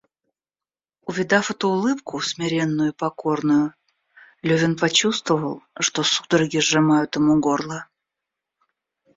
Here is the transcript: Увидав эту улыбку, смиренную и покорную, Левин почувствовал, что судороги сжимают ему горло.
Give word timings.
Увидав 1.09 1.51
эту 1.51 1.67
улыбку, 1.69 2.19
смиренную 2.21 2.89
и 2.89 2.91
покорную, 2.91 3.75
Левин 4.41 4.75
почувствовал, 4.75 5.61
что 5.79 6.01
судороги 6.01 6.57
сжимают 6.57 7.17
ему 7.17 7.39
горло. 7.39 7.87